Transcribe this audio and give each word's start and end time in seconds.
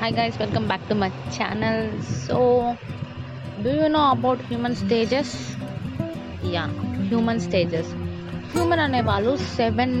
Hi 0.00 0.12
guys, 0.12 0.38
welcome 0.38 0.66
back 0.68 0.88
to 0.88 0.94
my 0.94 1.12
channel. 1.30 2.00
So, 2.02 2.76
do 3.62 3.70
you 3.70 3.88
know 3.88 4.12
about 4.12 4.40
human 4.40 4.74
stages? 4.74 5.54
Yeah, 6.42 6.68
human 7.10 7.40
stages. 7.40 7.86
Human 8.52 8.82
అనే 8.84 9.00
వాళ్ళు 9.00 9.32
seven 9.56 9.96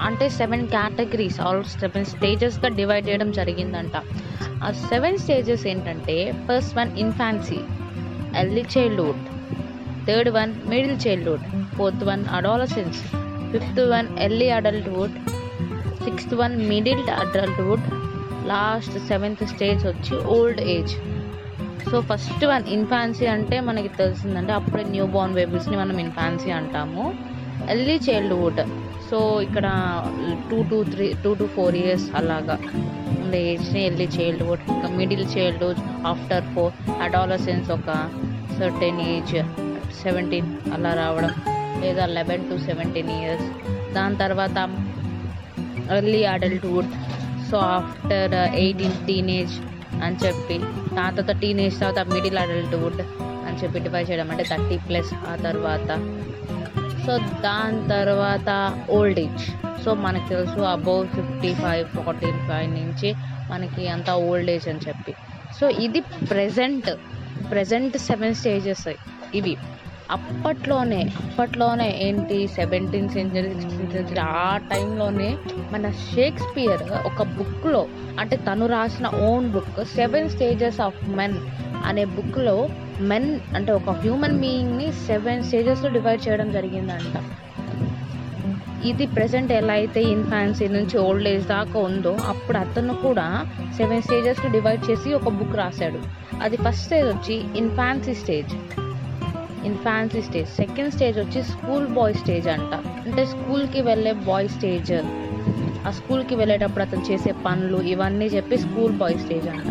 అంటే 0.00 0.28
seven 0.28 0.68
categories 0.68 1.40
all 1.40 1.64
seven 1.64 2.04
స్టేజెస్గా 2.04 2.68
divide 2.68 3.08
చేయడం 3.08 3.32
జరిగిందంట. 3.32 3.96
ఆ 4.64 4.70
seven 4.70 5.18
stages 5.18 5.66
ఏంటంటే 5.66 6.32
first 6.32 6.76
one 6.76 6.98
infancy 6.98 7.60
early 8.36 8.64
childhood 8.78 9.22
third 10.06 10.30
one 10.30 10.52
middle 10.66 10.98
childhood 11.06 11.76
fourth 11.76 12.04
one 12.04 12.24
adolescence 12.32 13.00
fifth 13.52 13.80
one 13.80 14.18
early 14.18 14.50
adulthood 14.50 15.16
sixth 16.04 16.34
one 16.34 16.68
middle 16.68 17.10
adulthood 17.10 17.86
last 18.46 18.98
seventh 19.08 19.46
stage 19.46 19.86
వచ్చి 19.86 20.16
old 20.18 20.60
age 20.60 20.94
so 21.90 22.00
first 22.00 22.44
one 22.44 22.64
infancy 22.68 23.26
అంటే 23.26 23.60
మనకి 23.60 23.88
తెలిసిందంటే 23.88 24.52
అప్పుడే 24.52 24.84
new 24.84 25.06
Born 25.06 25.34
బేబీస్ని 25.34 25.76
మనం 25.76 25.98
infancy 25.98 26.50
అంటాము. 26.50 27.04
Early 27.74 27.96
childhood. 28.08 28.60
So 29.10 29.18
ఇక్కడ 29.46 29.66
two 30.50 30.58
to 30.70 30.76
three 30.92 31.06
two 31.22 31.30
to 31.40 31.46
four 31.54 31.76
years 31.82 32.06
అలాగా 32.20 32.56
ఉండే 33.22 33.38
ఏజ్ని 33.52 33.80
ఎర్లీ 33.88 34.06
చైల్డ్హుడ్ 34.16 34.62
ఇంకా 34.74 34.88
middle 34.98 35.24
childhood 35.34 35.80
after 36.12 36.46
four 36.54 36.74
adolescence 37.06 37.70
ఒక 37.78 37.90
సర్టెన్ 38.60 39.00
ఏజ్ 39.12 39.34
సెవెంటీన్ 40.02 40.50
అలా 40.74 40.92
రావడం 41.02 41.32
లేదా 41.82 42.04
లెవెన్ 42.18 42.44
టు 42.50 42.56
సెవెంటీన్ 42.68 43.10
ఇయర్స్. 43.18 43.48
దాని 43.96 44.16
తర్వాత 44.24 44.58
early 45.96 46.22
adulthood. 46.34 46.90
So 47.50 47.58
after 47.76 48.34
eighteen 48.62 48.98
teenage 49.06 49.54
అని 50.04 50.18
చెప్పి 50.24 50.56
దాని 50.96 51.14
తర్వాత 51.16 51.34
టీనేజ్ 51.42 51.76
తర్వాత 51.80 52.00
మిడిల్ 52.14 52.38
అడల్ట్హుడ్ 52.42 53.00
అని 53.46 53.56
చెప్పి 53.62 53.78
డివైడ్ 53.86 54.08
చేయడం 54.10 54.28
అంటే 54.32 54.44
థర్టీ 54.52 54.76
ప్లస్ 54.88 55.12
ఆ 55.30 55.34
తర్వాత. 55.46 55.90
సో 57.06 57.12
దాని 57.18 57.88
తర్వాత 57.88 58.48
ఓల్డ్ 58.90 59.20
ఏజ్. 59.20 59.44
సో 59.84 59.94
మనకు 59.94 60.28
తెలుసు 60.28 60.60
above 60.60 61.08
fifty 61.08 61.54
five 61.54 61.84
forty 61.96 62.30
five 62.48 62.68
నుంచి 62.74 63.10
మనకి 63.50 63.88
అంతా 63.88 64.14
ఓల్డ్ 64.16 64.50
ఏజ్ 64.50 64.68
అని 64.68 64.82
చెప్పి. 64.88 65.12
సో 65.60 65.68
ఇది 65.68 66.00
ప్రజెంట్ 66.00 66.90
ప్రజెంట్ 67.50 67.96
సెవెన్ 68.08 68.34
స్టేజెస్ 68.34 68.88
ఇవి. 69.34 69.54
అప్పట్లోనే 70.10 71.02
అప్పట్లోనే 71.02 71.98
ఏంటి 72.00 72.46
సెవెంటీన్ 72.46 73.08
సెంచరీ 73.08 73.48
సిక్స్టీన్ 73.48 73.90
సెంచరీ 73.90 74.20
ఆ 74.20 74.56
టైంలోనే 74.56 75.36
మన 75.72 75.90
షేక్స్పియర్ 75.90 76.82
ఒక 77.06 77.22
బుక్లో 77.22 77.86
అంటే 78.20 78.36
తను 78.36 78.66
రాసిన 78.66 79.06
own 79.06 79.50
book 79.50 79.84
seven 79.84 80.30
stages 80.30 80.80
of 80.80 81.08
men 81.08 81.36
అనే 81.84 82.04
బుక్లో 82.04 82.68
మెన్ 83.00 83.40
అంటే 83.54 83.72
ఒక 83.72 83.90
హ్యూమన్ 83.90 84.40
బీయింగ్ని 84.40 84.92
సెవెన్ 84.92 85.44
స్టేజెస్లో 85.44 85.90
డివైడ్ 85.90 86.28
చేయడం 86.28 86.52
జరిగిందంట. 86.52 87.16
ఇది 88.84 89.06
ప్రజెంట్ 89.06 89.52
ఎలా 89.52 89.72
అయితే 89.72 90.02
ఇన్ఫాన్సీ 90.02 90.68
నుంచి 90.68 90.98
ఓల్డ్ 90.98 91.28
ఏజ్ 91.28 91.46
దాకా 91.46 91.78
ఉందో 91.80 92.18
అప్పుడు 92.28 92.58
అతను 92.58 92.94
కూడా 92.94 93.46
సెవెన్ 93.76 94.02
స్టేజెస్లో 94.02 94.50
డివైడ్ 94.50 94.90
చేసి 94.90 95.14
ఒక 95.14 95.28
బుక్ 95.28 95.56
రాశాడు. 95.56 96.00
అది 96.42 96.56
ఫస్ట్ 96.56 96.84
స్టేజ్ 96.84 97.08
వచ్చి 97.08 97.58
infancy 97.58 98.14
stage. 98.14 98.54
Infancy 99.68 100.20
stage 100.28 100.50
second 100.60 100.92
stage 100.94 101.18
వచ్చి 101.18 101.42
స్కూల్ 101.52 101.86
బాయ్ 101.98 102.14
స్టేజ్ 102.14 102.48
అంట. 102.48 102.72
అంటే 103.06 103.24
స్కూల్కి 103.34 103.80
వెళ్ళే 103.88 104.12
బాయ్ 104.28 104.48
స్టేజ్ 104.56 104.92
ఆ 105.86 105.90
స్కూల్కి 105.98 106.34
వెళ్ళేటప్పుడు 106.34 106.84
అతను 106.84 107.04
చేసే 107.10 107.32
పనులు 107.46 107.78
ఇవన్నీ 107.92 108.26
చెప్పి 108.26 108.56
స్కూల్ 108.58 108.94
బాయ్ 109.02 109.18
స్టేజ్ 109.18 109.48
అంట. 109.48 109.68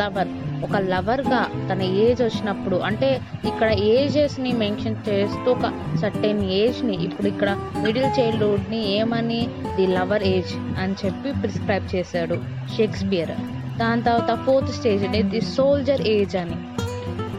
లవర్ 0.00 0.30
ఒక 0.66 0.76
లవర్గా 0.92 1.40
తన 1.70 1.82
ఏజ్ 2.04 2.22
వచ్చినప్పుడు 2.22 2.76
అంటే 2.88 3.08
ఇక్కడ 3.50 3.68
ఏజెస్ని 3.94 4.52
మెన్షన్ 4.52 4.96
చేస్తూ 5.08 5.50
ఒక 5.50 5.66
సర్టెన్ 6.02 6.42
ఏజ్ని 6.60 6.96
ఇప్పుడు 7.06 7.28
ఇక్కడ 7.28 7.50
మిడిల్ 7.84 8.08
చైల్డ్హుడ్ని 8.18 8.80
ఏమని 8.98 9.40
ది 9.76 9.86
లవర్ 9.86 10.22
ఏజ్ 10.22 10.54
అని 10.82 10.96
చెప్పి 11.02 11.32
ప్రిస్క్రైబ్ 11.42 11.86
చేశాడు 11.94 12.38
షేక్స్పియర్ 12.76 13.34
దాని 13.78 14.02
తర్వాత 14.02 14.34
fourth 14.46 14.74
stage 14.78 15.04
the 15.34 15.42
soldier 15.56 16.02
age 16.16 16.36
అని. 16.36 16.58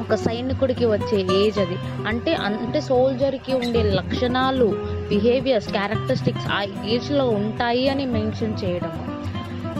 ఒక 0.08 0.16
సైనికుడికి 0.16 0.86
వచ్చే 0.86 1.46
ఏజ్ 1.46 1.60
అది. 1.60 2.08
అంటే 2.08 2.34
అంటే 2.34 2.82
సోల్జర్కి 2.82 3.54
ఉండే 3.54 3.84
లక్షణాలు 3.84 4.66
బిహేవియర్స్ 5.10 5.72
క్యారెక్టరిస్టిక్స్ 5.72 6.48
ఆ 6.52 6.62
ఏజ్లో 6.86 7.30
ఉంటాయి 7.30 7.90
అని 7.90 8.06
మెన్షన్ 8.06 8.58
చేయడం. 8.66 9.24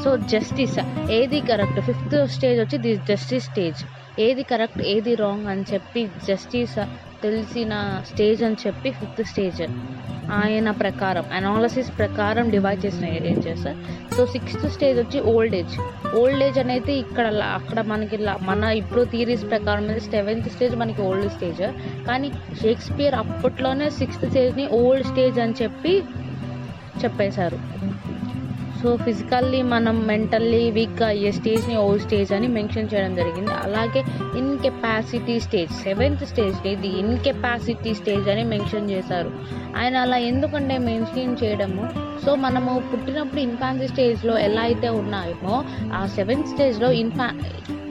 సో 0.04 0.18
జస్టిస్ 0.18 1.10
ఏది 1.12 1.42
కరెక్ట్? 1.42 1.82
ఫిఫ్త్ 1.82 2.28
స్టేజ్ 2.28 2.62
వచ్చి 2.62 2.78
ది 2.78 2.96
జస్టిస్ 2.96 3.46
స్టేజ్. 3.46 3.86
ఏది 4.22 4.44
కరెక్ట్? 4.44 4.82
ఏది 4.82 5.16
రాంగ్? 5.16 5.48
అని 5.48 5.64
చెప్పి 5.74 6.10
జస్టిస్ 6.28 6.80
తెలిసిన 7.24 8.04
స్టేజ్ 8.14 8.44
అని 8.44 8.56
చెప్పి 8.68 8.92
ఫిఫ్త్ 8.92 9.24
స్టేజ్. 9.24 9.62
ఆయన 10.32 10.72
ప్రకారం 10.72 11.24
అనాలసిస్ 11.34 11.98
ప్రకారం 11.98 12.50
డివైడ్ 12.50 12.86
చేసిన 12.86 13.06
ఏజెస్ 13.06 13.64
సో 14.16 14.26
సిక్స్త్ 14.26 14.70
స్టేజ్ 14.70 15.00
వచ్చి 15.00 15.20
ఓల్డ్ 15.20 15.56
ఏజ్ 15.56 16.08
ఓల్డ్ 16.16 16.44
ఏజ్ 16.44 16.60
అనేది 16.60 16.94
ఇక్కడ 16.94 17.26
అక్కడ 17.34 17.82
మనకి 17.82 18.18
లా- 18.18 18.44
మన 18.44 18.64
ఇప్పుడు 18.64 19.04
థీరీస్ 19.04 19.50
ప్రకారం 19.50 20.00
సెవెంత్ 20.00 20.50
స్టేజ్ 20.50 20.76
మనకి 20.76 21.02
ఓల్డ్ 21.02 21.32
స్టేజ్ 21.32 21.62
కానీ 22.08 22.32
షేక్స్పియర్ 22.62 23.16
అప్పట్లోనే 23.16 23.90
సిక్స్త్ 23.90 24.30
స్టేజ్ని 24.30 24.68
ఓల్డ్ 24.68 25.08
స్టేజ్ 25.08 25.40
అని 25.40 25.54
చెప్పి 25.62 26.04
చెప్పేశారు. 27.04 27.60
సో 28.82 28.96
ఫిజికల్లీ 28.96 29.62
మనం 29.62 30.08
మెంటల్లీ 30.08 30.72
వీక్గా 30.72 31.08
అయ్యే 31.08 31.32
స్టేజ్ని 31.32 31.78
ఓ 31.78 31.98
స్టేజ్ 31.98 32.34
అని 32.34 32.48
మెన్షన్ 32.48 32.90
చేయడం 32.94 33.16
జరిగింది. 33.16 33.52
అలాగే 33.52 34.04
ఇన్కెపాసిటీ 34.38 35.40
స్టేజ్ 35.40 35.72
సెవెంత్ 35.72 36.26
స్టేజ్ని 36.26 36.72
ఇది 36.72 36.88
ఇన్కెపాసిటీ 36.88 37.94
స్టేజ్ 37.94 38.30
అని 38.30 38.44
మెన్షన్ 38.44 38.90
చేశారు. 38.90 39.32
ఆయన 39.78 39.98
అలా 39.98 40.18
ఎందుకంటే 40.18 40.78
మెన్షన్ 40.78 41.38
చేయడము? 41.44 41.86
సో 42.26 42.36
మనము 42.36 42.82
పుట్టినప్పుడు 42.92 43.40
ఇన్ఫాన్సీ 43.40 43.88
స్టేజ్లో 43.88 44.38
ఎలా 44.38 44.62
అయితే 44.62 44.90
ఉన్నామో 44.90 45.64
ఆ 45.94 46.06
సెవెంత్ 46.06 46.48
స్టేజ్లో 46.48 46.92
ఇన్ఫా 46.92 47.28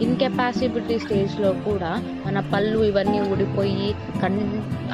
ఇన్కెపాసిబిలిటీ 0.00 0.98
స్టేజ్లో 0.98 1.52
కూడా 1.52 2.02
మన 2.26 2.40
పళ్ళు 2.52 2.78
ఇవన్నీ 2.84 3.20
ఊడిపోయి 3.20 3.94
కన్ 4.22 4.40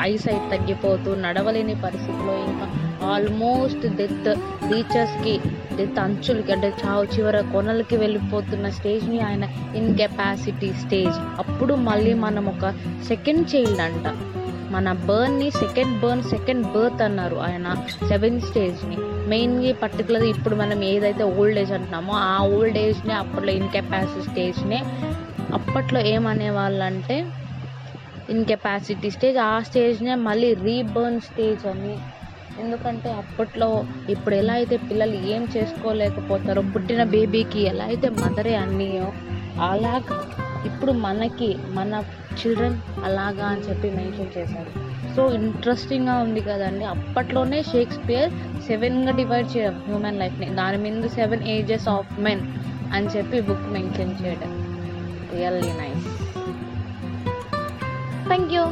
ఐసైట్ 0.01 0.47
తగ్గిపోతూ 0.51 1.15
నడవలేని 1.15 1.75
పరిస్థితిలో 1.75 2.35
ఇంకా 2.49 2.69
ఆల్మోస్ట్ 3.07 3.87
డెత్ 3.97 4.29
రీచర్స్కి 4.73 5.41
డెత్ 5.83 5.99
అంచులకి 5.99 6.53
అంటే 6.53 6.75
చావు 6.81 7.05
చివర 7.05 7.41
కొనలకి 7.53 7.97
వెళ్ళిపోతున్న 7.97 8.69
స్టేజ్ని 8.71 9.21
ఆయన 9.21 9.45
ఇన్కెపాసిటీ 9.77 10.73
స్టేజ్ 10.73 11.17
అప్పుడు 11.39 11.75
మళ్ళీ 11.75 12.15
మనం 12.15 12.47
ఒక 12.47 12.67
సెకండ్ 13.09 13.57
చైల్డ్ 13.57 13.81
అంట. 13.81 14.07
మన 14.71 14.93
బర్న్ని 15.07 15.51
సెకండ్ 15.51 16.01
బర్న్ 16.01 16.23
సెకండ్ 16.23 16.67
బర్త్ 16.67 17.03
అన్నారు 17.03 17.37
ఆయన 17.37 17.67
సెవెంత్ 18.09 18.45
స్టేజ్ని 18.45 18.97
మెయిన్గా 19.29 19.75
పర్టికులర్ 19.83 20.23
ఇప్పుడు 20.25 20.57
మనం 20.57 20.85
ఏదైతే 20.85 21.25
ఓల్డ్ 21.35 21.59
ఏజ్ 21.59 21.73
అంటున్నామో 21.73 22.13
ఆ 22.23 22.39
ఓల్డ్ 22.49 22.79
ఏజ్ని 22.79 23.13
అప్పట్లో 23.13 23.53
ఇన్కెపాసిటీ 23.53 24.23
స్టేజ్నే 24.23 24.81
అప్పట్లో 25.55 26.01
ఏమనే 26.07 26.51
వాళ్ళంటే 26.51 27.17
ఇన్కెపాసిటీ 28.31 29.11
స్టేజ్ 29.11 29.39
ఆ 29.39 29.61
స్టేజ్నే 29.61 30.15
మళ్ళీ 30.15 30.55
రీబర్న్ 30.55 31.21
స్టేజ్ 31.21 31.67
అని 31.67 31.95
ఎందుకంటే 32.63 33.11
అప్పట్లో 33.23 33.69
ఇప్పుడు 34.15 34.35
ఎలా 34.43 34.55
అయితే 34.61 34.77
పిల్లలు 34.89 35.17
ఏం 35.35 35.43
చేసుకోలేకపోతారో 35.57 36.63
పుట్టిన 36.75 37.03
బేబీకి 37.15 37.61
ఎలా 37.73 37.85
అయితే 37.85 38.09
మదరే 38.23 38.55
అన్నీయో 38.65 39.09
అలాగా 39.71 40.19
ఇప్పుడు 40.69 40.93
మనకి 41.07 41.49
మన 41.77 42.03
చిల్డ్రన్ 42.41 42.77
అలాగా 43.07 43.47
అని 43.53 43.65
చెప్పి 43.69 43.89
మెన్షన్ 43.97 44.35
చేశారు. 44.37 44.71
సో 45.15 45.23
ఇంట్రెస్టింగ్గా 45.39 46.15
ఉంది 46.25 46.43
కదండి. 46.51 46.85
అప్పట్లోనే 46.93 47.59
షేక్స్పియర్ 47.73 48.31
సెవెన్గా 48.69 49.13
డివైడ్ 49.21 49.51
చేయడం 49.55 49.77
హ్యూమన్ 49.89 50.21
లైఫ్ని 50.23 50.49
దాని 50.61 50.79
మీద 50.85 51.11
సెవెన్ 51.19 51.45
ఏజెస్ 51.57 51.89
ఆఫ్ 51.97 52.15
మెన్ 52.27 52.45
అని 52.97 53.11
చెప్పి 53.17 53.41
బుక్ 53.49 53.69
మెన్షన్ 53.77 54.17
చేయడం. 54.23 54.55
Really 55.35 55.73
nice 55.83 56.09
thank 58.31 58.55
you 58.57 58.65